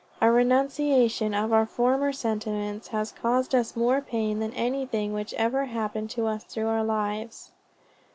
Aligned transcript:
"A 0.19 0.31
renunciation 0.31 1.35
of 1.35 1.53
our 1.53 1.67
former 1.67 2.11
sentiments 2.11 2.87
has 2.87 3.11
caused 3.11 3.53
us 3.53 3.75
more 3.75 4.01
pain 4.01 4.39
than 4.39 4.51
anything 4.53 5.13
which 5.13 5.31
ever 5.35 5.65
happened 5.65 6.09
to 6.09 6.25
us 6.25 6.43
through 6.43 6.69
our 6.69 6.83
lives." 6.83 7.51